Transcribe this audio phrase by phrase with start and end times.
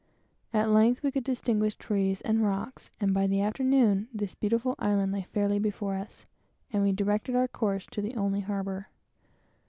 [0.51, 5.11] At length we could distinguish trees and rocks; and by the afternoon, this beautiful island
[5.11, 6.25] lay fairly before us,
[6.73, 8.87] and we directed our course to the only harbor.